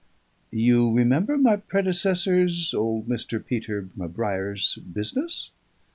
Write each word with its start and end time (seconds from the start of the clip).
"You 0.49 0.91
remember 0.91 1.37
my 1.37 1.57
predecessor's, 1.57 2.73
old 2.73 3.07
Peter 3.45 3.87
M'Brair's 3.95 4.77
business?" 4.77 5.51